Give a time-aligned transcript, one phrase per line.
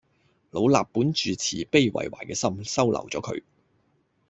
[0.49, 3.43] 老衲本住慈悲為懷嘅心，收留咗佢